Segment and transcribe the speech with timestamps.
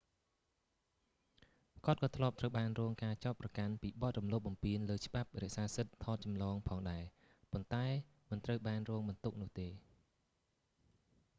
[1.85, 7.03] គាត់ក៏ធ្លាប់ត្រូវបានរងការចោទប្រកាន់ពីបទរំលោភបំពានលើច្បាប់រក្សាសិទ្ធិថតចម្លងផងដែរ
[7.51, 7.85] ប៉ុន្តែ
[8.29, 9.69] មិនត្រូវបានរងបន្ទុកនោះទេ